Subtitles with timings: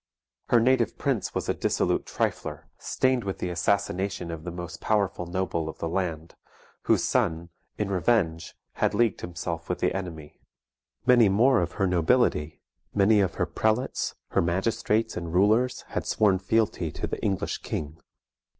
[0.49, 5.27] Her native prince was a dissolute trifler, stained with the assassination of the most powerful
[5.27, 6.33] noble of the land,
[6.85, 10.41] whose son, in revenge, had leagued himself with the enemy.
[11.05, 12.63] Many more of her nobility,
[12.95, 18.01] many of her prelates, her magistrates, and rulers, had sworn fealty to the English king.